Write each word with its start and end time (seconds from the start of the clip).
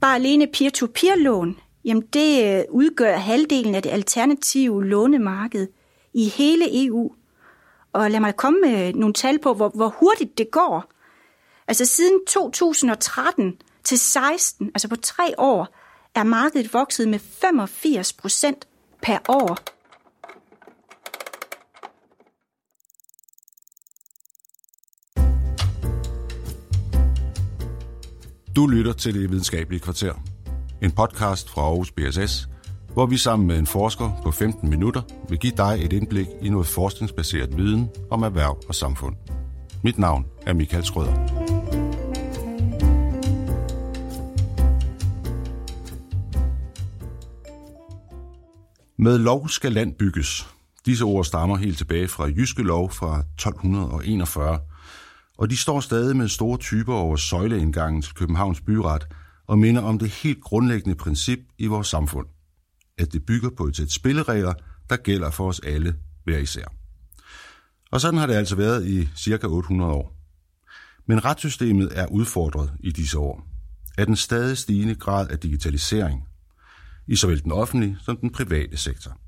Bare 0.00 0.14
alene 0.14 0.46
peer-to-peer-lån, 0.46 1.60
jamen 1.84 2.02
det 2.12 2.58
øh, 2.58 2.64
udgør 2.70 3.16
halvdelen 3.16 3.74
af 3.74 3.82
det 3.82 3.90
alternative 3.90 4.84
lånemarked 4.84 5.68
i 6.14 6.28
hele 6.28 6.86
EU. 6.86 7.12
Og 7.92 8.10
lad 8.10 8.20
mig 8.20 8.36
komme 8.36 8.60
med 8.60 8.88
øh, 8.88 8.94
nogle 8.94 9.14
tal 9.14 9.38
på, 9.38 9.54
hvor, 9.54 9.68
hvor 9.68 9.88
hurtigt 9.88 10.38
det 10.38 10.50
går. 10.50 10.92
Altså 11.68 11.84
siden 11.84 12.20
2013 12.26 13.56
til 13.84 13.98
16, 13.98 14.70
altså 14.74 14.88
på 14.88 14.96
tre 14.96 15.34
år, 15.38 15.68
er 16.14 16.22
markedet 16.24 16.74
vokset 16.74 17.08
med 17.08 17.18
85 17.18 18.12
procent 18.12 18.68
per 19.02 19.18
år. 19.28 19.75
Du 28.56 28.66
lytter 28.66 28.92
til 28.92 29.14
Det 29.14 29.30
Videnskabelige 29.30 29.80
Kvarter. 29.80 30.12
En 30.82 30.92
podcast 30.92 31.50
fra 31.50 31.62
Aarhus 31.62 31.90
BSS, 31.90 32.48
hvor 32.92 33.06
vi 33.06 33.16
sammen 33.16 33.48
med 33.48 33.58
en 33.58 33.66
forsker 33.66 34.20
på 34.22 34.30
15 34.30 34.70
minutter 34.70 35.02
vil 35.28 35.38
give 35.38 35.52
dig 35.56 35.78
et 35.84 35.92
indblik 35.92 36.26
i 36.42 36.48
noget 36.48 36.66
forskningsbaseret 36.66 37.56
viden 37.56 37.88
om 38.10 38.22
erhverv 38.22 38.58
og 38.68 38.74
samfund. 38.74 39.16
Mit 39.84 39.98
navn 39.98 40.26
er 40.46 40.52
Michael 40.52 40.84
Skrøder. 40.84 41.14
Med 48.98 49.18
lov 49.18 49.48
skal 49.48 49.72
land 49.72 49.94
bygges. 49.94 50.46
Disse 50.86 51.04
ord 51.04 51.24
stammer 51.24 51.56
helt 51.56 51.78
tilbage 51.78 52.08
fra 52.08 52.24
Jyske 52.24 52.62
Lov 52.62 52.90
fra 52.90 53.18
1241, 53.18 54.58
og 55.38 55.50
de 55.50 55.56
står 55.56 55.80
stadig 55.80 56.16
med 56.16 56.28
store 56.28 56.58
typer 56.58 56.94
over 56.94 57.16
søjleindgangen 57.16 58.02
til 58.02 58.14
Københavns 58.14 58.60
Byret 58.60 59.06
og 59.46 59.58
minder 59.58 59.82
om 59.82 59.98
det 59.98 60.10
helt 60.10 60.40
grundlæggende 60.40 60.96
princip 60.96 61.38
i 61.58 61.66
vores 61.66 61.88
samfund, 61.88 62.26
at 62.98 63.12
det 63.12 63.26
bygger 63.26 63.50
på 63.56 63.64
et 63.64 63.76
sæt 63.76 63.92
spilleregler, 63.92 64.54
der 64.90 64.96
gælder 64.96 65.30
for 65.30 65.48
os 65.48 65.60
alle 65.60 65.94
hver 66.24 66.38
især. 66.38 66.64
Og 67.90 68.00
sådan 68.00 68.18
har 68.18 68.26
det 68.26 68.34
altså 68.34 68.56
været 68.56 68.86
i 68.86 69.08
cirka 69.16 69.46
800 69.46 69.92
år. 69.92 70.16
Men 71.06 71.24
retssystemet 71.24 71.98
er 71.98 72.06
udfordret 72.06 72.72
i 72.80 72.90
disse 72.90 73.18
år 73.18 73.46
af 73.98 74.06
den 74.06 74.16
stadig 74.16 74.58
stigende 74.58 74.94
grad 74.94 75.28
af 75.28 75.38
digitalisering, 75.38 76.24
i 77.06 77.16
såvel 77.16 77.42
den 77.42 77.52
offentlige 77.52 77.98
som 78.04 78.16
den 78.16 78.30
private 78.30 78.76
sektor. 78.76 79.18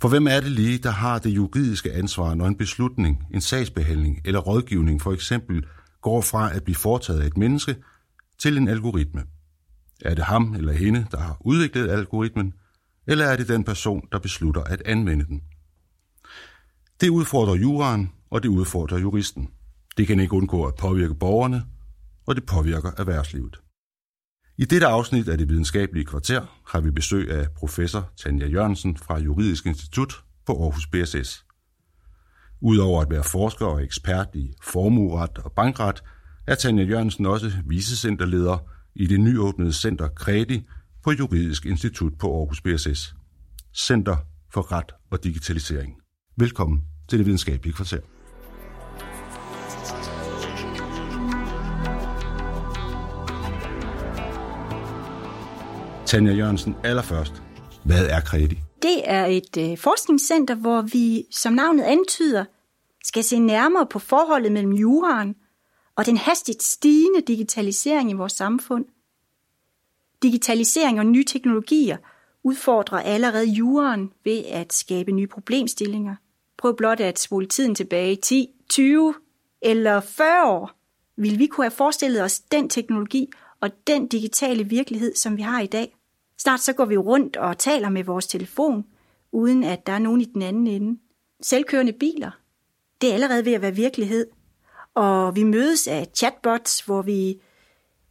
For 0.00 0.08
hvem 0.08 0.26
er 0.26 0.40
det 0.40 0.50
lige, 0.50 0.78
der 0.78 0.90
har 0.90 1.18
det 1.18 1.30
juridiske 1.30 1.92
ansvar, 1.92 2.34
når 2.34 2.46
en 2.46 2.56
beslutning, 2.56 3.26
en 3.34 3.40
sagsbehandling 3.40 4.20
eller 4.24 4.40
rådgivning 4.40 5.02
for 5.02 5.12
eksempel 5.12 5.66
går 6.02 6.20
fra 6.20 6.54
at 6.54 6.64
blive 6.64 6.76
foretaget 6.76 7.20
af 7.20 7.26
et 7.26 7.36
menneske 7.36 7.76
til 8.38 8.56
en 8.56 8.68
algoritme? 8.68 9.24
Er 10.04 10.14
det 10.14 10.24
ham 10.24 10.54
eller 10.54 10.72
hende, 10.72 11.06
der 11.10 11.18
har 11.18 11.36
udviklet 11.40 11.90
algoritmen, 11.90 12.52
eller 13.06 13.24
er 13.24 13.36
det 13.36 13.48
den 13.48 13.64
person, 13.64 14.08
der 14.12 14.18
beslutter 14.18 14.62
at 14.62 14.82
anvende 14.86 15.24
den? 15.24 15.42
Det 17.00 17.08
udfordrer 17.08 17.54
juraen, 17.54 18.10
og 18.30 18.42
det 18.42 18.48
udfordrer 18.48 18.98
juristen. 18.98 19.48
Det 19.96 20.06
kan 20.06 20.20
ikke 20.20 20.34
undgå 20.34 20.64
at 20.64 20.74
påvirke 20.74 21.14
borgerne, 21.14 21.64
og 22.26 22.36
det 22.36 22.46
påvirker 22.46 22.90
erhvervslivet. 22.98 23.56
I 24.60 24.64
dette 24.64 24.86
afsnit 24.86 25.28
af 25.28 25.38
det 25.38 25.48
videnskabelige 25.48 26.04
kvarter 26.04 26.62
har 26.66 26.80
vi 26.80 26.90
besøg 26.90 27.30
af 27.30 27.46
professor 27.56 28.10
Tanja 28.16 28.46
Jørgensen 28.46 28.96
fra 28.96 29.18
Juridisk 29.18 29.66
Institut 29.66 30.14
på 30.46 30.62
Aarhus 30.62 30.86
BSS. 30.86 31.44
Udover 32.60 33.02
at 33.02 33.10
være 33.10 33.24
forsker 33.24 33.66
og 33.66 33.82
ekspert 33.82 34.28
i 34.34 34.54
formueret 34.62 35.38
og 35.38 35.52
bankret, 35.52 36.02
er 36.46 36.54
Tanja 36.54 36.84
Jørgensen 36.84 37.26
også 37.26 37.52
vicecenterleder 37.66 38.58
i 38.94 39.06
det 39.06 39.20
nyåbnede 39.20 39.72
center 39.72 40.08
Kredi 40.08 40.66
på 41.04 41.12
Juridisk 41.12 41.66
Institut 41.66 42.12
på 42.18 42.38
Aarhus 42.38 42.60
BSS. 42.60 43.14
Center 43.76 44.16
for 44.52 44.72
Ret 44.72 44.92
og 45.10 45.24
Digitalisering. 45.24 45.94
Velkommen 46.36 46.82
til 47.08 47.18
det 47.18 47.26
videnskabelige 47.26 47.74
kvarter. 47.74 48.17
Tanja 56.08 56.32
Jørgensen, 56.32 56.76
allerførst. 56.84 57.42
Hvad 57.84 58.06
er 58.06 58.20
Kredi? 58.20 58.58
Det 58.82 59.00
er 59.04 59.26
et 59.26 59.56
øh, 59.58 59.78
forskningscenter, 59.78 60.54
hvor 60.54 60.82
vi, 60.82 61.24
som 61.30 61.52
navnet 61.52 61.82
antyder, 61.82 62.44
skal 63.04 63.24
se 63.24 63.38
nærmere 63.38 63.86
på 63.86 63.98
forholdet 63.98 64.52
mellem 64.52 64.72
juraen 64.72 65.34
og 65.96 66.06
den 66.06 66.16
hastigt 66.16 66.62
stigende 66.62 67.20
digitalisering 67.20 68.10
i 68.10 68.14
vores 68.14 68.32
samfund. 68.32 68.84
Digitalisering 70.22 70.98
og 70.98 71.06
nye 71.06 71.24
teknologier 71.24 71.96
udfordrer 72.42 72.98
allerede 72.98 73.46
juraen 73.46 74.12
ved 74.24 74.44
at 74.44 74.72
skabe 74.72 75.12
nye 75.12 75.26
problemstillinger. 75.26 76.14
Prøv 76.58 76.76
blot 76.76 77.00
at 77.00 77.18
spole 77.18 77.46
tiden 77.46 77.74
tilbage 77.74 78.16
10, 78.16 78.48
20 78.68 79.14
eller 79.62 80.00
40 80.00 80.46
år. 80.46 80.70
Vil 81.16 81.38
vi 81.38 81.46
kunne 81.46 81.64
have 81.64 81.70
forestillet 81.70 82.22
os 82.22 82.40
den 82.40 82.68
teknologi 82.68 83.30
og 83.60 83.70
den 83.86 84.06
digitale 84.06 84.64
virkelighed, 84.64 85.14
som 85.14 85.36
vi 85.36 85.42
har 85.42 85.60
i 85.60 85.66
dag? 85.66 85.97
Snart 86.38 86.60
så 86.60 86.72
går 86.72 86.84
vi 86.84 86.96
rundt 86.96 87.36
og 87.36 87.58
taler 87.58 87.88
med 87.88 88.04
vores 88.04 88.26
telefon, 88.26 88.84
uden 89.32 89.64
at 89.64 89.86
der 89.86 89.92
er 89.92 89.98
nogen 89.98 90.20
i 90.20 90.24
den 90.24 90.42
anden 90.42 90.66
ende. 90.66 91.00
Selvkørende 91.42 91.92
biler, 91.92 92.30
det 93.00 93.10
er 93.10 93.14
allerede 93.14 93.44
ved 93.44 93.52
at 93.52 93.62
være 93.62 93.74
virkelighed. 93.74 94.26
Og 94.94 95.36
vi 95.36 95.42
mødes 95.42 95.88
af 95.88 96.06
chatbots, 96.14 96.80
hvor 96.80 97.02
vi 97.02 97.40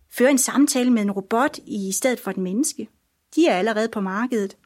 fører 0.09 0.29
en 0.29 0.37
samtale 0.37 0.91
med 0.91 1.01
en 1.01 1.11
robot 1.11 1.57
i 1.65 1.91
stedet 1.91 2.19
for 2.19 2.31
et 2.31 2.37
menneske. 2.37 2.89
De 3.35 3.47
er 3.47 3.57
allerede 3.57 3.89
på 3.89 4.01
markedet. 4.01 4.57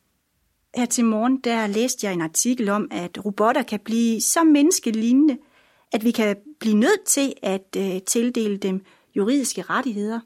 Her 0.75 0.85
til 0.85 1.05
morgen 1.05 1.38
der 1.38 1.67
læste 1.67 2.07
jeg 2.07 2.13
en 2.13 2.22
artikel 2.22 2.69
om, 2.69 2.88
at 2.91 3.25
robotter 3.25 3.63
kan 3.63 3.79
blive 3.79 4.22
så 4.22 4.43
menneskelignende, 4.43 5.38
at 5.91 6.03
vi 6.03 6.11
kan 6.11 6.38
blive 6.59 6.75
nødt 6.75 7.03
til 7.05 7.33
at 7.41 7.75
øh, 7.78 8.01
tildele 8.01 8.57
dem 8.57 8.85
juridiske 9.16 9.61
rettigheder. 9.61 10.19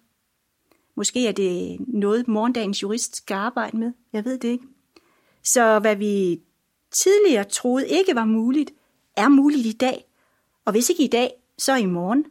Måske 0.96 1.28
er 1.28 1.32
det 1.32 1.78
noget, 1.88 2.28
morgendagens 2.28 2.84
jurist 2.84 3.16
skal 3.16 3.36
arbejde 3.36 3.78
med. 3.78 3.92
Jeg 4.14 4.26
ved 4.26 4.38
det 4.38 4.48
ikke. 4.48 4.68
Så 5.44 5.80
hvad 5.80 5.96
vi 5.96 6.42
tidligere 6.92 7.44
troede 7.44 7.88
ikke 7.88 8.16
var 8.16 8.26
muligt, 8.26 8.72
er 9.18 9.28
muligt 9.28 9.66
i 9.66 9.72
dag. 9.72 10.06
Og 10.66 10.72
hvis 10.72 10.90
ikke 10.90 11.04
i 11.04 11.08
dag, 11.08 11.34
så 11.58 11.76
i 11.76 11.86
morgen. 11.86 12.26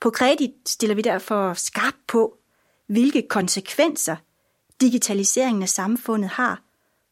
På 0.00 0.10
kredit 0.10 0.50
stiller 0.66 0.94
vi 0.94 1.02
derfor 1.02 1.54
skarpt 1.54 2.06
på, 2.06 2.38
hvilke 2.86 3.22
konsekvenser 3.28 4.16
digitaliseringen 4.80 5.62
af 5.62 5.68
samfundet 5.68 6.30
har 6.30 6.62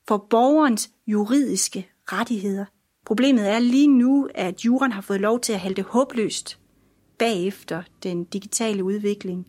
for 0.09 0.27
borgerens 0.31 0.91
juridiske 1.07 1.89
rettigheder. 2.05 2.65
Problemet 3.05 3.49
er 3.49 3.59
lige 3.59 3.89
nu, 3.89 4.29
at 4.35 4.65
juren 4.65 4.93
har 4.93 5.01
fået 5.01 5.21
lov 5.21 5.41
til 5.41 5.53
at 5.53 5.61
halte 5.61 5.83
håbløst 5.83 6.59
bagefter 7.19 7.83
den 8.03 8.25
digitale 8.25 8.85
udvikling. 8.85 9.47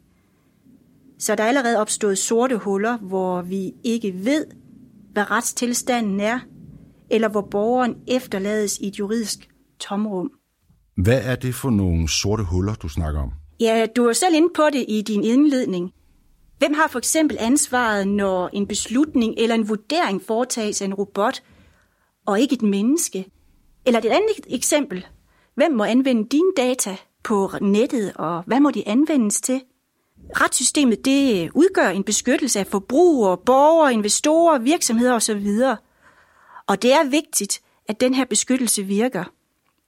Så 1.20 1.36
der 1.36 1.44
er 1.44 1.48
allerede 1.48 1.80
opstået 1.80 2.18
sorte 2.18 2.58
huller, 2.58 2.98
hvor 2.98 3.42
vi 3.42 3.74
ikke 3.84 4.26
ved, 4.26 4.46
hvad 5.12 5.32
retstilstanden 5.32 6.20
er, 6.20 6.40
eller 7.10 7.30
hvor 7.30 7.42
borgeren 7.42 7.96
efterlades 8.08 8.78
i 8.78 8.88
et 8.88 9.00
juridisk 9.00 9.50
tomrum. 9.80 10.32
Hvad 10.98 11.22
er 11.24 11.36
det 11.36 11.56
for 11.56 11.70
nogle 11.70 12.10
sorte 12.10 12.44
huller, 12.44 12.74
du 12.74 12.88
snakker 12.90 13.22
om? 13.22 13.32
Ja, 13.60 13.86
du 13.96 14.06
er 14.06 14.14
selv 14.14 14.36
inde 14.36 14.50
på 14.56 14.64
det 14.74 14.86
i 14.88 15.02
din 15.02 15.24
indledning. 15.24 15.92
Hvem 16.58 16.74
har 16.74 16.88
for 16.88 17.00
eksempel 17.00 17.38
ansvaret, 17.40 18.08
når 18.08 18.50
en 18.54 18.68
beslutning 18.68 19.34
eller 19.38 19.56
en 19.56 19.70
vurdering 19.70 20.22
foretages 20.28 20.82
af 20.82 20.86
en 20.86 20.94
robot, 20.94 21.44
og 22.26 22.40
ikke 22.40 22.54
et 22.56 22.62
menneske? 22.62 23.26
Eller 23.86 24.00
et 24.00 24.06
andet 24.06 24.46
eksempel. 24.50 25.06
Hvem 25.56 25.72
må 25.72 25.84
anvende 25.84 26.28
dine 26.30 26.52
data 26.58 26.98
på 27.24 27.52
nettet, 27.62 28.14
og 28.16 28.44
hvad 28.48 28.60
må 28.60 28.72
de 28.72 28.88
anvendes 28.88 29.42
til? 29.42 29.62
Retssystemet 30.36 31.06
det 31.06 31.50
udgør 31.56 31.90
en 31.90 32.04
beskyttelse 32.04 32.60
af 32.60 32.68
forbrugere, 32.68 33.38
borgere, 33.38 33.94
investorer, 33.94 34.60
virksomheder 34.60 35.14
osv. 35.14 35.48
Og 36.68 36.82
det 36.82 36.94
er 36.94 37.10
vigtigt, 37.10 37.62
at 37.90 38.00
den 38.00 38.14
her 38.14 38.26
beskyttelse 38.26 38.84
virker. 38.84 39.24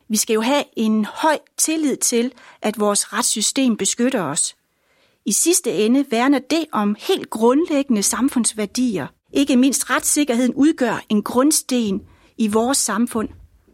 Vi 0.10 0.18
skal 0.18 0.34
jo 0.34 0.42
have 0.42 0.64
en 0.76 1.06
høj 1.06 1.38
tillid 1.58 1.98
til, 1.98 2.32
at 2.62 2.80
vores 2.80 3.14
retssystem 3.14 3.78
beskytter 3.78 4.22
os. 4.22 4.56
I 5.26 5.32
sidste 5.32 5.72
ende 5.72 6.06
værner 6.12 6.40
det 6.40 6.66
om 6.72 6.96
helt 7.00 7.30
grundlæggende 7.30 8.04
samfundsværdier. 8.04 9.08
Ikke 9.34 9.58
mindst 9.58 9.90
retssikkerheden 9.90 10.54
udgør 10.54 11.04
en 11.10 11.24
grundsten 11.24 12.02
i 12.38 12.48
vores 12.48 12.78
samfund, 12.78 13.30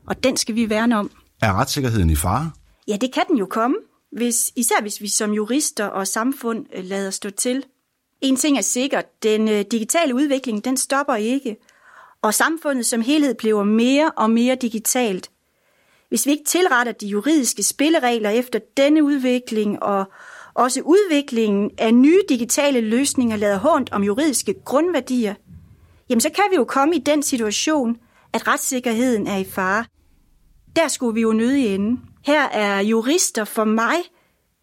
og 0.07 0.23
den 0.23 0.38
skal 0.38 0.56
vi 0.56 0.69
værne 0.69 0.97
om. 0.97 1.12
Er 1.41 1.53
retssikkerheden 1.53 2.09
i 2.09 2.15
fare? 2.15 2.51
Ja, 2.88 2.97
det 3.01 3.13
kan 3.13 3.23
den 3.27 3.38
jo 3.38 3.45
komme 3.45 3.75
hvis, 4.15 4.51
især 4.56 4.81
hvis 4.81 5.01
vi 5.01 5.07
som 5.07 5.33
jurister 5.33 5.85
og 5.85 6.07
samfund 6.07 6.65
øh, 6.73 6.85
lader 6.85 7.09
stå 7.09 7.29
til. 7.29 7.65
En 8.21 8.35
ting 8.35 8.57
er 8.57 8.62
sikkert, 8.62 9.23
den 9.23 9.50
øh, 9.50 9.65
digitale 9.71 10.15
udvikling, 10.15 10.65
den 10.65 10.77
stopper 10.77 11.15
ikke, 11.15 11.57
og 12.21 12.33
samfundet 12.33 12.85
som 12.85 13.01
helhed 13.01 13.35
bliver 13.35 13.63
mere 13.63 14.12
og 14.17 14.29
mere 14.29 14.56
digitalt. 14.56 15.31
Hvis 16.09 16.25
vi 16.25 16.31
ikke 16.31 16.44
tilretter 16.44 16.91
de 16.91 17.07
juridiske 17.07 17.63
spilleregler 17.63 18.29
efter 18.29 18.59
denne 18.77 19.03
udvikling 19.03 19.83
og, 19.83 20.06
også 20.56 20.81
udviklingen 20.81 21.71
af 21.77 21.94
nye 21.94 22.21
digitale 22.29 22.81
løsninger 22.81 23.38
lader 23.38 23.57
hånd 23.57 23.88
om 23.91 24.03
juridiske 24.03 24.56
grundværdier, 24.65 25.33
jamen 26.09 26.21
så 26.21 26.29
kan 26.29 26.44
vi 26.51 26.56
jo 26.56 26.63
komme 26.63 26.95
i 26.95 27.00
den 27.00 27.23
situation, 27.23 27.97
at 28.33 28.47
retssikkerheden 28.47 29.27
er 29.27 29.38
i 29.38 29.44
fare. 29.44 29.85
Der 30.75 30.88
skulle 30.88 31.13
vi 31.13 31.21
jo 31.21 31.33
nødig 31.33 31.75
ende. 31.75 32.01
Her 32.25 32.44
er 32.44 32.80
jurister 32.80 33.45
for 33.45 33.63
mig 33.63 33.95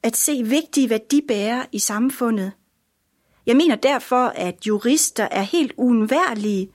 at 0.02 0.16
se 0.16 0.42
vigtige 0.42 0.90
værdibærere 0.90 1.66
i 1.72 1.78
samfundet. 1.78 2.52
Jeg 3.46 3.56
mener 3.56 3.76
derfor, 3.76 4.26
at 4.26 4.66
jurister 4.66 5.28
er 5.30 5.42
helt 5.42 5.72
uundværlige, 5.76 6.70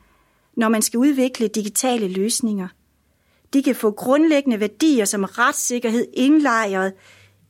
når 0.58 0.70
man 0.70 0.82
skal 0.82 0.98
udvikle 0.98 1.48
digitale 1.48 2.08
løsninger. 2.08 2.68
De 3.54 3.64
kan 3.64 3.76
få 3.76 3.92
grundlæggende 3.92 4.60
værdier 4.60 5.06
som 5.06 5.24
retssikkerhed 5.24 6.06
indlejret 6.14 6.94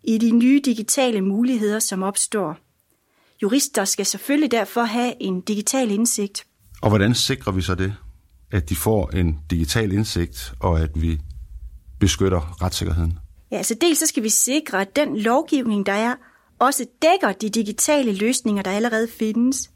i 0.04 0.18
de 0.18 0.32
nye 0.32 0.62
digitale 0.66 1.22
muligheder, 1.22 1.80
som 1.80 2.04
opstår. 2.04 2.58
Jurister 3.42 3.86
skal 3.86 4.06
selvfølgelig 4.06 4.52
derfor 4.52 4.84
have 4.84 5.14
en 5.20 5.42
digital 5.42 5.92
indsigt. 5.92 6.48
Og 6.82 6.90
hvordan 6.90 7.16
sikrer 7.16 7.52
vi 7.52 7.62
så 7.62 7.76
det? 7.76 7.96
At 8.52 8.70
de 8.70 8.76
får 8.76 9.10
en 9.10 9.40
digital 9.50 9.92
indsigt, 9.92 10.54
og 10.60 10.80
at 10.80 11.02
vi 11.02 11.20
beskytter 12.00 12.62
retssikkerheden? 12.62 13.20
Ja, 13.52 13.58
altså 13.58 13.76
dels 13.76 14.00
så 14.00 14.06
skal 14.06 14.24
vi 14.24 14.30
sikre, 14.30 14.82
at 14.82 14.96
den 14.96 15.18
lovgivning, 15.18 15.86
der 15.86 15.92
er, 15.92 16.16
også 16.60 16.86
dækker 17.02 17.32
de 17.32 17.50
digitale 17.50 18.14
løsninger, 18.14 18.64
der 18.64 18.72
allerede 18.72 19.08
findes. 19.08 19.72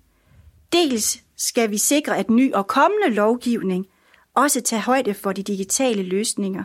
Dels 0.73 1.19
skal 1.37 1.71
vi 1.71 1.77
sikre, 1.77 2.17
at 2.17 2.29
ny 2.29 2.53
og 2.53 2.67
kommende 2.67 3.09
lovgivning 3.15 3.87
også 4.35 4.61
tager 4.61 4.81
højde 4.81 5.13
for 5.13 5.31
de 5.31 5.43
digitale 5.43 6.03
løsninger. 6.03 6.63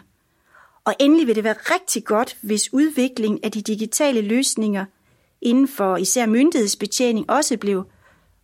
Og 0.84 0.94
endelig 1.00 1.26
vil 1.26 1.36
det 1.36 1.44
være 1.44 1.56
rigtig 1.74 2.04
godt, 2.04 2.38
hvis 2.42 2.72
udviklingen 2.72 3.40
af 3.42 3.52
de 3.52 3.62
digitale 3.62 4.20
løsninger 4.20 4.84
inden 5.40 5.68
for 5.68 5.96
især 5.96 6.26
myndighedsbetjening 6.26 7.30
også 7.30 7.56
blev 7.56 7.84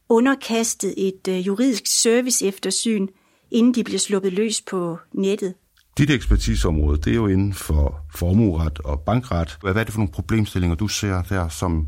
underkastet 0.08 0.94
et 0.97 1.29
øh, 1.29 1.47
juridisk 1.47 1.87
serviceeftersyn, 1.87 3.08
inden 3.50 3.75
de 3.75 3.85
bliver 3.85 3.99
sluppet 3.99 4.32
løs 4.32 4.61
på 4.61 4.99
nettet. 5.12 5.55
Dit 5.99 6.11
ekspertiseområde, 6.11 6.99
det 6.99 7.11
er 7.11 7.15
jo 7.15 7.27
inden 7.27 7.55
for 7.55 8.00
formueret 8.15 8.79
og 8.79 9.00
bankret. 9.00 9.59
Hvad 9.62 9.75
er 9.75 9.85
det 9.85 9.93
for 9.93 9.99
nogle 9.99 10.12
problemstillinger, 10.12 10.77
du 10.77 10.89
ser 10.89 11.23
der 11.23 11.49
som 11.49 11.87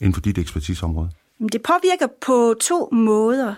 inden 0.00 0.14
for 0.14 0.20
dit 0.20 0.38
ekspertiseområde? 0.38 1.10
Det 1.52 1.62
påvirker 1.62 2.06
på 2.26 2.54
to 2.60 2.88
måder. 2.92 3.54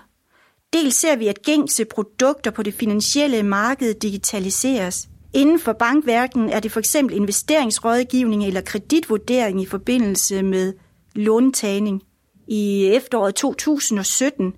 Dels 0.72 0.94
ser 0.94 1.16
vi, 1.16 1.26
at 1.26 1.42
gængse 1.42 1.84
produkter 1.84 2.50
på 2.50 2.62
det 2.62 2.74
finansielle 2.74 3.42
marked 3.42 3.94
digitaliseres. 3.94 5.08
Inden 5.34 5.60
for 5.60 5.72
bankverken 5.72 6.50
er 6.50 6.60
det 6.60 6.72
for 6.72 6.80
eksempel 6.80 7.16
investeringsrådgivning 7.16 8.44
eller 8.44 8.60
kreditvurdering 8.60 9.62
i 9.62 9.66
forbindelse 9.66 10.42
med 10.42 10.72
låntagning. 11.14 12.02
I 12.48 12.86
efteråret 12.86 13.34
2017 13.34 14.52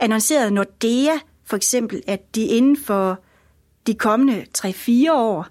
annoncerede 0.00 0.50
Nordea 0.50 1.18
for 1.44 1.56
eksempel, 1.56 2.02
at 2.06 2.34
de 2.34 2.44
inden 2.44 2.76
for 2.76 3.20
de 3.86 3.94
kommende 3.94 4.46
3-4 4.58 5.12
år 5.12 5.46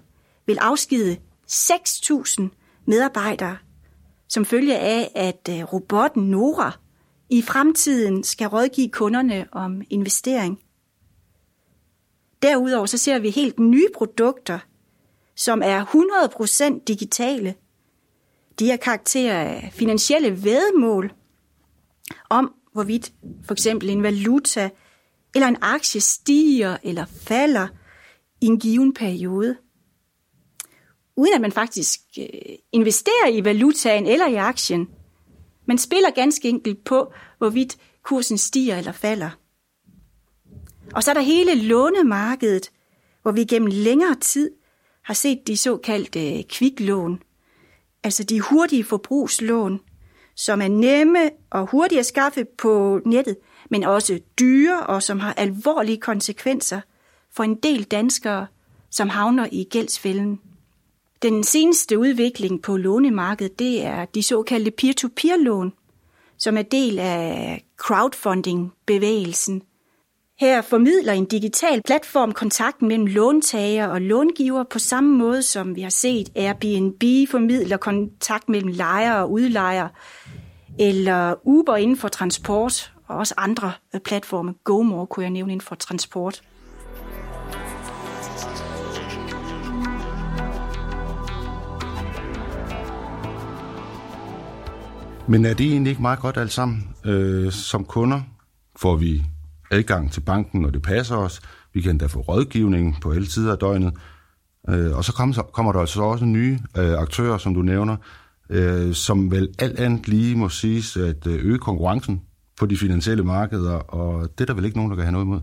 vil 0.46 0.58
afskide 0.58 1.16
6.000 1.50 2.42
medarbejdere, 2.86 3.56
som 4.28 4.44
følge 4.44 4.78
af, 4.78 5.12
at 5.14 5.48
øh, 5.50 5.72
robotten 5.72 6.22
Nora 6.22 6.72
i 7.30 7.42
fremtiden 7.42 8.24
skal 8.24 8.46
rådgive 8.46 8.88
kunderne 8.88 9.46
om 9.52 9.82
investering. 9.90 10.58
Derudover 12.42 12.86
så 12.86 12.98
ser 12.98 13.18
vi 13.18 13.30
helt 13.30 13.58
nye 13.60 13.88
produkter, 13.94 14.58
som 15.36 15.62
er 15.64 15.84
100% 16.78 16.84
digitale. 16.84 17.54
De 18.58 18.70
har 18.70 18.76
karakter 18.76 19.34
af 19.34 19.70
finansielle 19.72 20.42
vedmål 20.44 21.12
om, 22.30 22.54
hvorvidt 22.72 23.12
for 23.44 23.52
eksempel 23.52 23.90
en 23.90 24.02
valuta 24.02 24.70
eller 25.34 25.48
en 25.48 25.56
aktie 25.60 26.00
stiger 26.00 26.76
eller 26.82 27.04
falder– 27.04 27.68
i 28.42 28.46
en 28.46 28.58
given 28.58 28.94
periode. 28.94 29.56
Uden 31.16 31.34
at 31.34 31.40
man 31.40 31.52
faktisk 31.52 32.00
øh, 32.18 32.26
investerer 32.72 33.28
i 33.28 33.44
valutaen 33.44 34.06
eller 34.06 34.26
i 34.26 34.34
aktien. 34.34 34.88
Man 35.66 35.78
spiller 35.78 36.10
ganske 36.10 36.48
enkelt 36.48 36.84
på, 36.84 37.12
hvorvidt 37.38 37.78
kursen 38.02 38.38
stiger 38.38 38.76
eller 38.78 38.92
falder. 38.92 39.30
Og 40.94 41.02
så 41.02 41.10
er 41.10 41.14
der 41.14 41.20
hele 41.20 41.54
lånemarkedet, 41.54 42.70
hvor 43.22 43.32
vi 43.32 43.44
gennem 43.44 43.70
længere 43.72 44.14
tid 44.14 44.50
har 45.02 45.14
set 45.14 45.46
de 45.46 45.56
såkaldte 45.56 46.38
øh, 46.38 46.44
kviklån, 46.44 47.22
altså 48.04 48.24
de 48.24 48.40
hurtige 48.40 48.84
forbrugslån, 48.84 49.80
som 50.36 50.62
er 50.62 50.68
nemme 50.68 51.30
og 51.50 51.66
hurtige 51.66 51.98
at 51.98 52.06
skaffe 52.06 52.44
på 52.58 53.00
nettet, 53.06 53.36
men 53.70 53.84
også 53.84 54.20
dyre 54.40 54.86
og 54.86 55.02
som 55.02 55.20
har 55.20 55.32
alvorlige 55.32 56.00
konsekvenser– 56.00 56.80
for 57.36 57.44
en 57.44 57.54
del 57.54 57.82
danskere, 57.82 58.46
som 58.90 59.08
havner 59.08 59.46
i 59.52 59.64
gældsfælden. 59.70 60.40
Den 61.22 61.44
seneste 61.44 61.98
udvikling 61.98 62.62
på 62.62 62.76
lånemarkedet, 62.76 63.58
det 63.58 63.84
er 63.84 64.04
de 64.04 64.22
såkaldte 64.22 64.70
peer-to-peer-lån, 64.70 65.72
som 66.38 66.56
er 66.56 66.62
del 66.62 66.98
af 66.98 67.64
crowdfunding-bevægelsen. 67.76 69.62
Her 70.40 70.62
formidler 70.62 71.12
en 71.12 71.24
digital 71.24 71.82
platform 71.82 72.32
kontakten 72.32 72.88
mellem 72.88 73.06
låntager 73.06 73.86
og 73.86 74.00
långiver 74.00 74.64
på 74.64 74.78
samme 74.78 75.18
måde, 75.18 75.42
som 75.42 75.76
vi 75.76 75.80
har 75.80 75.90
set 75.90 76.28
Airbnb 76.34 77.30
formidler 77.30 77.76
kontakt 77.76 78.48
mellem 78.48 78.68
lejer 78.68 79.14
og 79.14 79.32
udlejer, 79.32 79.88
eller 80.78 81.34
Uber 81.44 81.76
inden 81.76 81.96
for 81.96 82.08
transport, 82.08 82.92
og 83.06 83.16
også 83.16 83.34
andre 83.36 83.72
platforme. 84.04 84.54
GoMore 84.64 85.06
kunne 85.06 85.24
jeg 85.24 85.30
nævne 85.30 85.52
inden 85.52 85.66
for 85.66 85.74
transport. 85.74 86.42
Men 95.28 95.44
er 95.44 95.54
det 95.54 95.66
egentlig 95.66 95.90
ikke 95.90 96.02
meget 96.02 96.20
godt 96.20 96.36
alt 96.36 96.52
sammen? 96.52 96.94
Øh, 97.04 97.52
som 97.52 97.84
kunder 97.84 98.20
får 98.76 98.96
vi 98.96 99.22
adgang 99.70 100.12
til 100.12 100.20
banken, 100.20 100.60
når 100.60 100.70
det 100.70 100.82
passer 100.82 101.16
os. 101.16 101.40
Vi 101.74 101.80
kan 101.80 101.90
endda 101.90 102.06
få 102.06 102.20
rådgivning 102.20 102.96
på 103.02 103.10
alle 103.12 103.26
tider 103.26 103.52
af 103.52 103.58
døgnet. 103.58 103.94
Øh, 104.68 104.96
og 104.96 105.04
så 105.04 105.12
kommer, 105.12 105.42
kommer 105.42 105.72
der 105.72 105.80
altså 105.80 106.02
også 106.02 106.24
nye 106.24 106.58
øh, 106.78 106.98
aktører, 106.98 107.38
som 107.38 107.54
du 107.54 107.62
nævner, 107.62 107.96
øh, 108.50 108.94
som 108.94 109.30
vel 109.30 109.54
alt 109.58 109.78
andet 109.78 110.08
lige 110.08 110.36
må 110.36 110.48
siges 110.48 110.96
at 110.96 111.26
øh, 111.26 111.44
øge 111.44 111.58
konkurrencen 111.58 112.22
på 112.58 112.66
de 112.66 112.76
finansielle 112.76 113.24
markeder, 113.24 113.74
og 113.74 114.28
det 114.38 114.40
er 114.40 114.46
der 114.46 114.54
vel 114.54 114.64
ikke 114.64 114.76
nogen, 114.76 114.90
der 114.90 114.96
kan 114.96 115.04
have 115.04 115.12
noget 115.12 115.24
imod. 115.24 115.40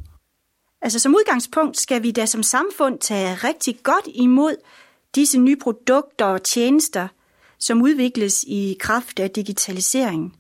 Altså 0.81 0.99
som 0.99 1.15
udgangspunkt 1.15 1.77
skal 1.77 2.03
vi 2.03 2.11
da 2.11 2.25
som 2.25 2.43
samfund 2.43 2.99
tage 2.99 3.35
rigtig 3.35 3.75
godt 3.83 4.07
imod 4.15 4.55
disse 5.15 5.39
nye 5.39 5.57
produkter 5.63 6.25
og 6.25 6.43
tjenester– 6.43 7.07
som 7.59 7.81
udvikles 7.81 8.43
i 8.47 8.77
kraft 8.79 9.19
af 9.19 9.31
digitaliseringen. 9.31 10.35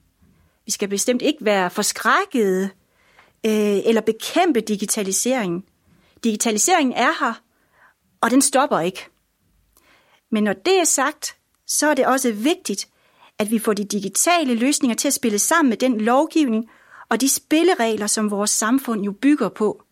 Vi 0.65 0.71
skal 0.71 0.87
bestemt 0.87 1.21
ikke 1.21 1.45
være 1.45 1.69
forskrækkede 1.69 2.63
øh, 3.45 3.77
eller 3.85 4.01
bekæmpe 4.01 4.61
digitaliseringen. 4.61 5.63
Digitaliseringen 6.23 6.93
er 6.93 7.25
her, 7.25 7.33
og 8.21 8.31
den 8.31 8.41
stopper 8.41 8.79
ikke. 8.79 9.05
Men 10.29 10.43
når 10.43 10.53
det 10.53 10.79
er 10.79 10.83
sagt, 10.83 11.37
så 11.67 11.87
er 11.87 11.93
det 11.93 12.05
også 12.05 12.31
vigtigt, 12.31 12.87
at 13.37 13.51
vi 13.51 13.59
får 13.59 13.73
de 13.73 13.83
digitale 13.83 14.55
løsninger 14.55 14.95
til 14.95 15.07
at 15.07 15.13
spille 15.13 15.39
sammen 15.39 15.69
med 15.69 15.77
den 15.77 16.01
lovgivning 16.01 16.69
og 17.09 17.21
de 17.21 17.29
spilleregler, 17.29 18.07
som 18.07 18.31
vores 18.31 18.49
samfund 18.49 19.03
jo 19.03 19.11
bygger 19.11 19.49
på. 19.49 19.83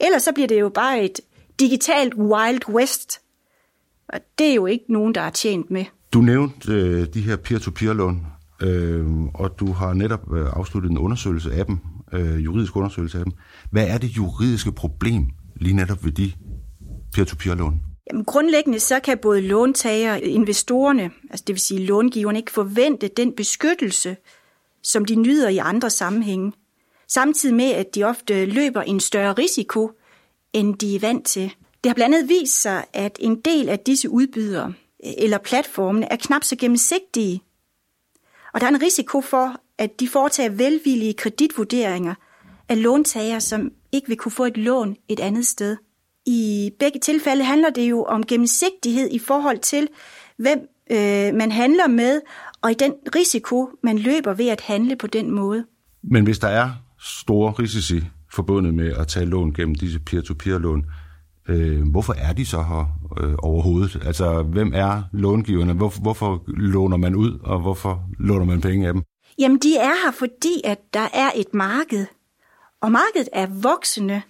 Ellers 0.00 0.22
så 0.22 0.32
bliver 0.32 0.48
det 0.48 0.60
jo 0.60 0.68
bare 0.68 1.04
et 1.04 1.20
digitalt 1.60 2.14
Wild 2.14 2.68
West, 2.68 3.20
og 4.08 4.20
det 4.38 4.50
er 4.50 4.54
jo 4.54 4.66
ikke 4.66 4.92
nogen, 4.92 5.14
der 5.14 5.20
er 5.20 5.30
tjent 5.30 5.70
med. 5.70 5.84
Du 6.12 6.20
nævnte 6.20 6.72
øh, 6.72 7.06
de 7.14 7.20
her 7.20 7.36
peer-to-peer-lån, 7.36 8.26
øh, 8.62 9.06
og 9.34 9.60
du 9.60 9.72
har 9.72 9.94
netop 9.94 10.34
øh, 10.34 10.46
afsluttet 10.52 10.90
en 10.90 10.98
undersøgelse 10.98 11.52
af 11.52 11.66
dem, 11.66 11.78
øh, 12.12 12.44
juridisk 12.44 12.76
undersøgelse 12.76 13.18
af 13.18 13.24
dem. 13.24 13.32
Hvad 13.70 13.88
er 13.88 13.98
det 13.98 14.08
juridiske 14.08 14.72
problem 14.72 15.22
lige 15.56 15.76
netop 15.76 16.04
ved 16.04 16.12
de 16.12 16.32
peer-to-peer-lån? 17.14 17.80
Jamen, 18.10 18.24
grundlæggende 18.24 18.80
så 18.80 19.00
kan 19.00 19.18
både 19.22 19.40
låntager 19.40 20.12
og 20.12 20.20
investorerne, 20.20 21.10
altså 21.30 21.44
det 21.46 21.54
vil 21.54 21.60
sige 21.60 21.86
långiverne, 21.86 22.38
ikke 22.38 22.52
forvente 22.52 23.10
den 23.16 23.32
beskyttelse, 23.36 24.16
som 24.82 25.04
de 25.04 25.14
nyder 25.14 25.48
i 25.48 25.58
andre 25.58 25.90
sammenhænge. 25.90 26.52
Samtidig 27.08 27.54
med, 27.56 27.70
at 27.70 27.94
de 27.94 28.04
ofte 28.04 28.44
løber 28.46 28.82
en 28.82 29.00
større 29.00 29.32
risiko, 29.32 29.90
end 30.52 30.74
de 30.74 30.96
er 30.96 31.00
vant 31.00 31.26
til. 31.26 31.52
Det 31.84 31.90
har 31.90 31.94
blandt 31.94 32.16
andet 32.16 32.28
vist 32.28 32.62
sig, 32.62 32.84
at 32.92 33.16
en 33.20 33.40
del 33.40 33.68
af 33.68 33.78
disse 33.78 34.10
udbydere, 34.10 34.72
eller 35.04 35.38
platformene 35.38 36.12
er 36.12 36.16
knap 36.16 36.44
så 36.44 36.56
gennemsigtige. 36.56 37.42
Og 38.54 38.60
der 38.60 38.66
er 38.66 38.70
en 38.70 38.82
risiko 38.82 39.20
for, 39.20 39.60
at 39.78 40.00
de 40.00 40.08
foretager 40.08 40.50
velvillige 40.50 41.14
kreditvurderinger 41.14 42.14
af 42.68 42.82
låntager, 42.82 43.38
som 43.38 43.70
ikke 43.92 44.08
vil 44.08 44.16
kunne 44.16 44.32
få 44.32 44.44
et 44.44 44.56
lån 44.56 44.96
et 45.08 45.20
andet 45.20 45.46
sted. 45.46 45.76
I 46.26 46.70
begge 46.78 47.00
tilfælde 47.00 47.44
handler 47.44 47.70
det 47.70 47.90
jo 47.90 48.04
om 48.04 48.26
gennemsigtighed 48.26 49.08
i 49.10 49.18
forhold 49.18 49.58
til, 49.58 49.88
hvem 50.36 50.58
øh, 50.90 51.34
man 51.34 51.52
handler 51.52 51.88
med, 51.88 52.20
og 52.62 52.70
i 52.70 52.74
den 52.74 52.92
risiko, 53.14 53.70
man 53.82 53.98
løber 53.98 54.34
ved 54.34 54.48
at 54.48 54.60
handle 54.60 54.96
på 54.96 55.06
den 55.06 55.30
måde. 55.30 55.64
Men 56.02 56.24
hvis 56.24 56.38
der 56.38 56.48
er 56.48 56.70
store 57.00 57.52
risici 57.52 58.02
forbundet 58.32 58.74
med 58.74 58.92
at 58.96 59.08
tage 59.08 59.26
lån 59.26 59.52
gennem 59.52 59.74
disse 59.74 60.00
peer-to-peer-lån, 60.00 60.84
øh, 61.50 61.90
hvorfor 61.90 62.14
er 62.18 62.32
de 62.32 62.46
så 62.46 62.62
her 62.62 62.98
øh, 63.20 63.34
overhovedet? 63.38 64.02
Altså, 64.06 64.42
hvem 64.42 64.72
er 64.74 65.02
långiverne? 65.12 65.72
Hvor, 65.72 65.92
hvorfor 66.00 66.44
låner 66.46 66.96
man 66.96 67.14
ud, 67.14 67.38
og 67.42 67.60
hvorfor 67.60 68.02
låner 68.18 68.44
man 68.44 68.60
penge 68.60 68.86
af 68.86 68.92
dem? 68.92 69.02
Jamen, 69.38 69.58
de 69.58 69.76
er 69.76 70.04
her, 70.04 70.12
fordi 70.12 70.60
at 70.64 70.78
der 70.94 71.08
er 71.14 71.30
et 71.34 71.54
marked. 71.54 72.06
Og 72.80 72.92
markedet 72.92 73.28
er 73.32 73.46
voksende, 73.46 74.22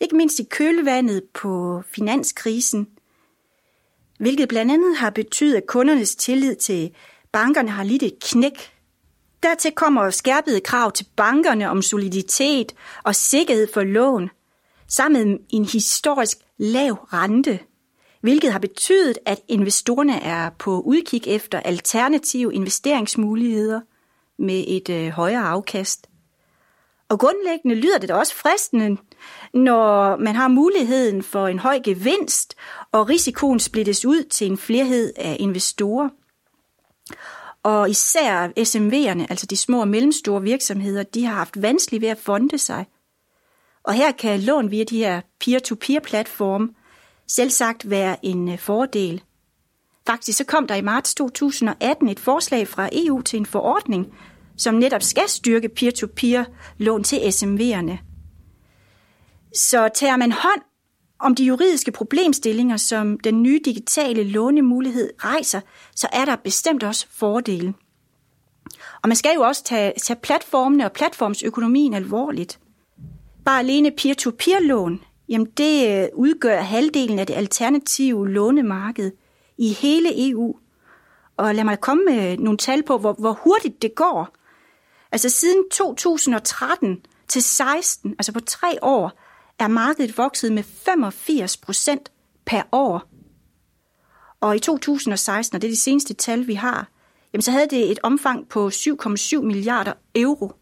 ikke 0.00 0.16
mindst 0.16 0.38
i 0.38 0.46
kølvandet 0.50 1.22
på 1.34 1.82
finanskrisen, 1.94 2.86
hvilket 4.18 4.48
blandt 4.48 4.72
andet 4.72 4.96
har 4.96 5.10
betydet, 5.10 5.56
at 5.56 5.66
kundernes 5.66 6.16
tillid 6.16 6.56
til 6.56 6.90
bankerne 7.32 7.70
har 7.70 7.84
lidt 7.84 8.02
et 8.02 8.14
knæk. 8.22 8.72
Dertil 9.42 9.72
kommer 9.72 10.10
skærpede 10.10 10.60
krav 10.60 10.92
til 10.92 11.06
bankerne 11.16 11.70
om 11.70 11.82
soliditet 11.82 12.72
og 13.04 13.14
sikkerhed 13.14 13.66
for 13.74 13.82
lån, 13.82 14.30
sammen 14.88 15.28
med 15.28 15.38
en 15.50 15.64
historisk 15.64 16.38
lav 16.58 16.94
rente, 16.94 17.58
hvilket 18.20 18.52
har 18.52 18.58
betydet, 18.58 19.18
at 19.26 19.40
investorerne 19.48 20.22
er 20.22 20.50
på 20.58 20.80
udkig 20.80 21.22
efter 21.26 21.60
alternative 21.60 22.54
investeringsmuligheder 22.54 23.80
med 24.38 24.64
et 24.68 24.88
øh, 24.88 25.08
højere 25.08 25.42
afkast. 25.42 26.08
Og 27.08 27.18
grundlæggende 27.18 27.74
lyder 27.74 27.98
det 27.98 28.08
da 28.08 28.14
også 28.14 28.34
fristende, 28.34 28.96
når 29.54 30.16
man 30.16 30.34
har 30.34 30.48
muligheden 30.48 31.22
for 31.22 31.46
en 31.46 31.58
høj 31.58 31.80
gevinst, 31.84 32.54
og 32.92 33.08
risikoen 33.08 33.60
splittes 33.60 34.04
ud 34.04 34.22
til 34.22 34.46
en 34.46 34.58
flerhed 34.58 35.12
af 35.16 35.36
investorer. 35.40 36.08
Og 37.62 37.90
især 37.90 38.48
SMV'erne, 38.48 39.26
altså 39.30 39.46
de 39.46 39.56
små 39.56 39.80
og 39.80 39.88
mellemstore 39.88 40.42
virksomheder, 40.42 41.02
de 41.02 41.24
har 41.24 41.34
haft 41.34 41.62
vanskeligt 41.62 42.00
ved 42.00 42.08
at 42.08 42.18
fonde 42.18 42.58
sig. 42.58 42.86
Og 43.88 43.94
her 43.94 44.12
kan 44.12 44.40
lån 44.40 44.70
via 44.70 44.84
de 44.84 44.98
her 44.98 45.20
peer-to-peer-platforme 45.40 46.68
selv 47.26 47.50
sagt 47.50 47.90
være 47.90 48.26
en 48.26 48.48
øh, 48.48 48.58
fordel. 48.58 49.22
Faktisk 50.06 50.38
så 50.38 50.44
kom 50.44 50.66
der 50.66 50.74
i 50.74 50.80
marts 50.80 51.14
2018 51.14 52.08
et 52.08 52.20
forslag 52.20 52.68
fra 52.68 52.88
EU 52.92 53.22
til 53.22 53.36
en 53.36 53.46
forordning, 53.46 54.06
som 54.56 54.74
netop 54.74 55.02
skal 55.02 55.28
styrke 55.28 55.68
peer-to-peer-lån 55.68 57.04
til 57.04 57.16
SMV'erne. 57.16 57.98
Så 59.54 59.88
tager 59.94 60.16
man 60.16 60.32
hånd 60.32 60.60
om 61.18 61.34
de 61.34 61.44
juridiske 61.44 61.92
problemstillinger, 61.92 62.76
som 62.76 63.20
den 63.20 63.42
nye 63.42 63.60
digitale 63.64 64.24
lånemulighed 64.24 65.10
rejser, 65.18 65.60
så 65.96 66.08
er 66.12 66.24
der 66.24 66.36
bestemt 66.36 66.82
også 66.82 67.06
fordele. 67.10 67.74
Og 69.02 69.08
man 69.08 69.16
skal 69.16 69.34
jo 69.34 69.40
også 69.42 69.64
tage, 69.64 69.92
tage 70.02 70.20
platformene 70.22 70.84
og 70.84 70.92
platformsøkonomien 70.92 71.94
alvorligt. 71.94 72.58
Bare 73.48 73.58
alene 73.58 73.90
peer-to-peer-lån, 73.90 75.04
jamen 75.28 75.46
det 75.46 76.02
øh, 76.02 76.08
udgør 76.14 76.60
halvdelen 76.60 77.18
af 77.18 77.26
det 77.26 77.34
alternative 77.34 78.28
lånemarked 78.28 79.12
i 79.58 79.72
hele 79.72 80.30
EU. 80.30 80.56
Og 81.36 81.54
lad 81.54 81.64
mig 81.64 81.80
komme 81.80 82.04
med 82.04 82.32
øh, 82.32 82.38
nogle 82.38 82.58
tal 82.58 82.82
på, 82.82 82.98
hvor, 82.98 83.12
hvor 83.12 83.32
hurtigt 83.32 83.82
det 83.82 83.94
går. 83.94 84.28
Altså 85.12 85.28
siden 85.28 85.64
2013 85.70 86.96
til 87.28 87.42
16, 87.42 88.14
altså 88.18 88.32
på 88.32 88.40
tre 88.40 88.78
år, 88.82 89.12
er 89.58 89.68
markedet 89.68 90.18
vokset 90.18 90.52
med 90.52 90.62
85 90.62 91.56
procent 91.56 92.12
per 92.46 92.62
år. 92.72 93.02
Og 94.40 94.56
i 94.56 94.58
2016, 94.58 95.56
og 95.56 95.62
det 95.62 95.68
er 95.68 95.72
det 95.72 95.78
seneste 95.78 96.14
tal, 96.14 96.46
vi 96.46 96.54
har, 96.54 96.88
jamen 97.32 97.42
så 97.42 97.50
havde 97.50 97.68
det 97.70 97.90
et 97.90 97.98
omfang 98.02 98.48
på 98.48 98.68
7,7 98.68 99.40
milliarder 99.40 99.92
euro. 100.14 100.52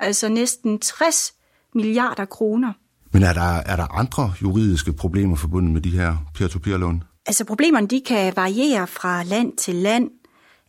Altså 0.00 0.28
næsten 0.28 0.80
60 0.80 1.37
milliarder 1.78 2.24
kroner. 2.24 2.72
Men 3.12 3.22
er 3.22 3.32
der, 3.32 3.62
er 3.72 3.76
der 3.76 3.98
andre 3.98 4.32
juridiske 4.42 4.92
problemer 4.92 5.36
forbundet 5.36 5.72
med 5.72 5.80
de 5.80 5.90
her 5.90 6.16
peer-to-peer-lån? 6.34 7.02
Altså 7.26 7.44
problemerne 7.44 7.86
de 7.86 8.02
kan 8.06 8.36
variere 8.36 8.86
fra 8.86 9.22
land 9.22 9.56
til 9.56 9.74
land, 9.74 10.10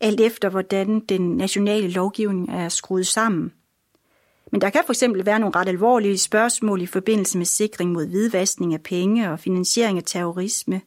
alt 0.02 0.20
efter 0.20 0.50
hvordan 0.50 1.00
den 1.10 1.38
nationale 1.38 1.92
lovgivning 1.92 2.50
er 2.50 2.70
skruet 2.70 3.08
sammen. 3.08 3.52
Men 4.52 4.62
der 4.62 4.70
kan 4.70 4.82
for 4.86 4.94
eksempel 4.94 5.26
være 5.26 5.40
nogle 5.40 5.56
ret 5.56 5.68
alvorlige 5.68 6.18
spørgsmål 6.18 6.82
i 6.82 6.86
forbindelse 6.86 7.38
med 7.38 7.46
sikring 7.46 7.92
mod 7.92 8.08
hvidvaskning 8.08 8.74
af 8.74 8.82
penge 8.82 9.32
og 9.32 9.40
finansiering 9.40 9.98
af 9.98 10.04
terrorisme. 10.06 10.82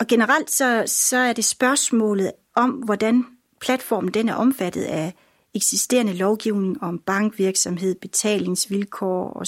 Og 0.00 0.06
generelt 0.06 0.50
så, 0.50 0.84
så 0.86 1.16
er 1.16 1.32
det 1.32 1.44
spørgsmålet 1.44 2.32
om, 2.56 2.70
hvordan 2.70 3.24
platformen 3.60 4.14
den 4.14 4.28
er 4.28 4.34
omfattet 4.34 4.82
af 4.82 5.14
eksisterende 5.54 6.12
lovgivning 6.12 6.82
om 6.82 6.98
bankvirksomhed, 6.98 7.94
betalingsvilkår 7.94 9.30
og 9.30 9.46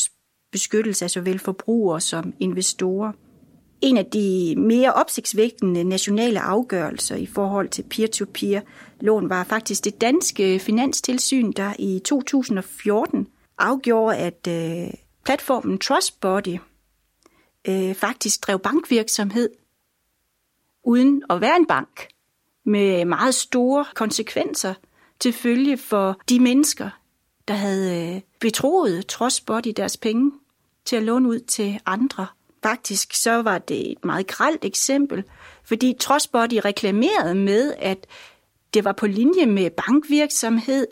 beskyttelse 0.53 1.05
af 1.05 1.11
såvel 1.11 1.39
forbrugere 1.39 2.01
som 2.01 2.35
investorer. 2.41 3.13
En 3.81 3.97
af 3.97 4.07
de 4.07 4.55
mere 4.57 4.93
opsigtsvægtende 4.93 5.85
nationale 5.85 6.41
afgørelser 6.41 7.17
i 7.17 7.27
forhold 7.27 7.69
til 7.69 7.83
peer-to-peer-lån 7.83 9.29
var 9.29 9.45
faktisk 9.45 9.85
det 9.85 10.01
danske 10.01 10.59
finanstilsyn, 10.59 11.53
der 11.53 11.73
i 11.79 12.01
2014 12.05 13.27
afgjorde, 13.59 14.17
at 14.17 14.49
øh, 14.49 14.91
platformen 15.25 15.79
Trustbody 15.79 16.59
øh, 17.69 17.95
faktisk 17.95 18.47
drev 18.47 18.59
bankvirksomhed 18.59 19.51
uden 20.85 21.23
at 21.31 21.41
være 21.41 21.57
en 21.57 21.67
bank, 21.67 22.09
med 22.65 23.05
meget 23.05 23.35
store 23.35 23.85
konsekvenser 23.95 24.75
til 25.21 25.33
følge 25.33 25.77
for 25.77 26.21
de 26.29 26.41
mennesker, 26.41 26.91
der 27.49 27.55
havde 27.55 28.15
øh, 28.15 28.21
betroet 28.41 28.91
betroet 28.91 29.07
Trustbody 29.07 29.73
deres 29.77 29.97
penge 29.97 30.33
til 30.85 30.97
at 30.97 31.03
låne 31.03 31.29
ud 31.29 31.39
til 31.39 31.81
andre. 31.87 32.27
Faktisk 32.63 33.15
så 33.15 33.43
var 33.43 33.59
det 33.59 33.91
et 33.93 34.05
meget 34.05 34.27
gralt 34.27 34.65
eksempel, 34.65 35.25
fordi 35.65 35.97
Trustbody 36.01 36.61
reklamerede 36.65 37.35
med, 37.35 37.75
at 37.79 38.07
det 38.75 38.85
var 38.85 38.93
på 38.93 39.07
linje 39.07 39.47
med 39.47 39.71
bankvirksomhed, 39.71 40.87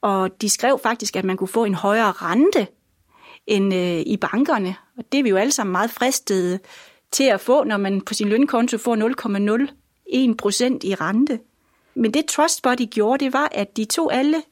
og 0.00 0.40
de 0.40 0.48
skrev 0.48 0.78
faktisk, 0.82 1.16
at 1.16 1.24
man 1.24 1.36
kunne 1.36 1.48
få 1.48 1.64
en 1.64 1.74
højere 1.74 2.12
rente 2.12 2.66
end 3.46 3.74
øh, 3.74 4.00
i 4.06 4.16
bankerne. 4.16 4.76
Og 4.96 5.04
det 5.12 5.18
er 5.18 5.22
vi 5.22 5.28
jo 5.28 5.36
alle 5.36 5.52
sammen 5.52 5.72
meget 5.72 5.90
fristede 5.90 6.58
til 7.10 7.24
at 7.24 7.40
få, 7.40 7.64
når 7.64 7.76
man 7.76 8.00
på 8.00 8.14
sin 8.14 8.28
lønkonto 8.28 8.78
får 8.78 8.96
0,01 10.30 10.34
procent 10.34 10.84
i 10.84 10.94
rente. 10.94 11.40
Men 11.98 12.14
det 12.14 12.26
Trustbody 12.26 12.86
gjorde, 12.94 13.24
det 13.24 13.32
var, 13.32 13.48
at 13.52 13.76
de 13.76 13.84
tog 13.84 14.14
alle 14.14 14.42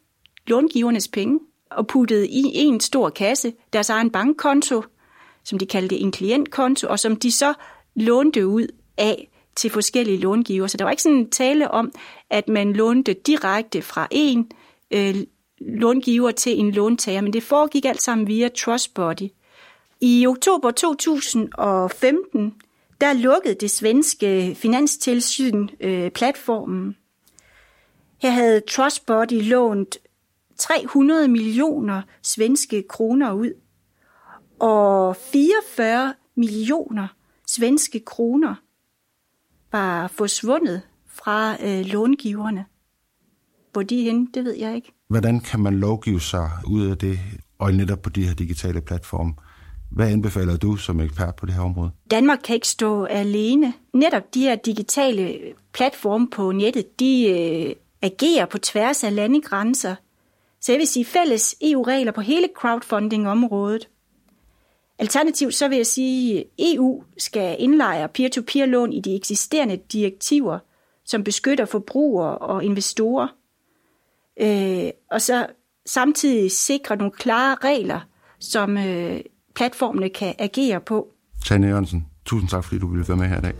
långivernes 0.47 1.09
penge 1.09 1.41
og 1.71 1.87
puttede 1.87 2.29
i 2.29 2.43
en 2.55 2.81
stor 2.81 3.11
kasse 3.11 3.53
deres 3.73 3.91
egen 3.91 4.11
bankkonto, 4.11 4.83
som 5.45 5.59
de 5.59 5.67
kaldte 5.67 5.97
en 5.97 6.12
klientkonto, 6.12 6.87
og 6.88 6.99
som 6.99 7.17
de 7.17 7.33
så 7.33 7.55
lånte 7.95 8.47
ud 8.47 8.67
af 8.97 9.31
til 9.57 9.71
forskellige 9.71 10.19
långiver. 10.19 10.67
Så 10.67 10.76
der 10.76 10.85
var 10.85 10.91
ikke 10.91 11.03
sådan 11.03 11.19
en 11.19 11.31
tale 11.31 11.71
om, 11.71 11.93
at 12.31 12.49
man 12.49 12.73
lånte 12.73 13.12
direkte 13.12 13.83
fra 13.83 14.09
en 14.11 14.50
øh, 14.91 15.15
långiver 15.61 16.31
til 16.31 16.59
en 16.59 16.71
låntager, 16.71 17.21
men 17.21 17.33
det 17.33 17.43
foregik 17.43 17.85
alt 17.85 18.03
sammen 18.03 18.26
via 18.26 18.49
Trustbody. 18.49 19.29
I 20.00 20.26
oktober 20.26 20.71
2015, 20.71 22.55
der 23.00 23.12
lukkede 23.12 23.55
det 23.55 23.71
svenske 23.71 24.55
finanstilsyn 24.55 25.69
øh, 25.81 26.11
platformen. 26.11 26.97
Her 28.18 28.30
havde 28.30 28.61
Trustbody 28.61 29.49
lånt 29.49 29.96
300 30.58 31.28
millioner 31.28 32.02
svenske 32.23 32.85
kroner 32.88 33.32
ud, 33.32 33.52
og 34.61 35.16
44 35.16 36.14
millioner 36.35 37.08
svenske 37.46 38.00
kroner 38.00 38.54
var 39.73 40.08
forsvundet 40.08 40.82
fra 41.08 41.56
øh, 41.66 41.85
långiverne. 41.85 42.64
Hvor 43.73 43.82
de 43.82 44.00
er 44.00 44.04
henne, 44.04 44.28
det 44.35 44.44
ved 44.44 44.54
jeg 44.54 44.75
ikke. 44.75 44.92
Hvordan 45.08 45.40
kan 45.40 45.61
man 45.61 45.80
lovgive 45.80 46.20
sig 46.20 46.50
ud 46.66 46.87
af 46.87 46.99
det, 46.99 47.18
og 47.58 47.73
netop 47.75 48.02
på 48.02 48.11
de 48.11 48.26
her 48.26 48.35
digitale 48.35 48.80
platforme? 48.80 49.35
Hvad 49.90 50.11
anbefaler 50.12 50.56
du 50.56 50.76
som 50.76 51.00
ekspert 51.00 51.37
på 51.37 51.46
det 51.46 51.54
her 51.54 51.62
område? 51.62 51.90
Danmark 52.11 52.38
kan 52.44 52.54
ikke 52.54 52.68
stå 52.68 53.04
alene. 53.04 53.73
Netop 53.94 54.35
de 54.35 54.40
her 54.40 54.54
digitale 54.54 55.38
platforme 55.73 56.30
på 56.30 56.52
nettet, 56.52 57.00
de 57.00 57.28
øh, 57.28 57.75
agerer 58.03 58.47
på 58.47 58.59
tværs 58.59 59.05
af 59.05 59.15
landegrænser. 59.15 59.95
Så 60.61 60.73
jeg 60.73 60.79
vil 60.79 60.87
sige 60.87 61.05
fælles 61.05 61.55
EU-regler 61.62 62.12
på 62.12 62.21
hele 62.21 62.49
crowdfunding-området. 62.57 63.88
Alternativt 64.99 65.55
så 65.55 65.69
vil 65.69 65.76
jeg 65.76 65.87
sige, 65.87 66.38
at 66.38 66.47
EU 66.59 67.03
skal 67.19 67.57
indlejre 67.59 68.09
peer-to-peer-lån 68.09 68.93
i 68.93 69.00
de 69.00 69.17
eksisterende 69.17 69.76
direktiver, 69.76 70.59
som 71.05 71.25
beskytter 71.25 71.65
forbrugere 71.65 72.38
og 72.38 72.65
investorer. 72.65 73.29
Øh, 74.41 74.91
og 75.11 75.23
så 75.23 75.47
samtidig 75.87 76.50
sikre 76.50 76.97
nogle 76.97 77.12
klare 77.12 77.57
regler, 77.65 78.00
som 78.41 78.79
øh, 78.79 79.21
platformene 79.55 80.09
kan 80.09 80.35
agere 80.38 80.81
på. 80.81 81.09
Tanja 81.45 81.69
Jørgensen, 81.69 82.07
tusind 82.25 82.50
tak, 82.50 82.65
fordi 82.65 82.79
du 82.79 82.87
ville 82.87 83.09
være 83.09 83.17
med 83.17 83.26
her 83.26 83.38
i 83.38 83.43
dag. 83.43 83.55